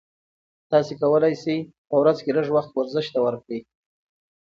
تاسي 0.71 0.93
کولای 1.01 1.33
شئ 1.41 1.57
په 1.89 1.95
ورځ 2.01 2.17
کې 2.23 2.31
لږ 2.37 2.47
وخت 2.55 2.71
ورزش 2.73 3.07
ته 3.13 3.19
ورکړئ. 3.25 3.59